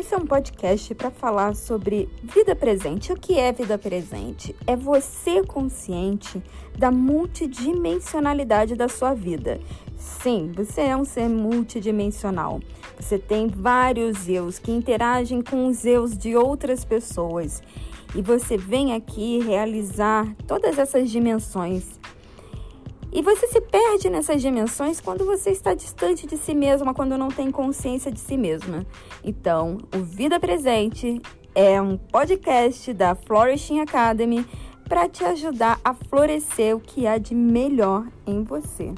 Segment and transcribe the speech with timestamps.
[0.00, 3.12] Esse é um podcast para falar sobre vida presente.
[3.12, 4.56] O que é vida presente?
[4.66, 6.42] É você consciente
[6.74, 9.60] da multidimensionalidade da sua vida.
[9.98, 12.60] Sim, você é um ser multidimensional.
[12.98, 17.62] Você tem vários eus que interagem com os eus de outras pessoas.
[18.14, 22.00] E você vem aqui realizar todas essas dimensões
[23.12, 27.28] e você se perde nessas dimensões quando você está distante de si mesma, quando não
[27.28, 28.86] tem consciência de si mesma.
[29.24, 31.20] Então, o Vida Presente
[31.54, 34.46] é um podcast da Flourishing Academy
[34.88, 38.92] para te ajudar a florescer o que há de melhor em você.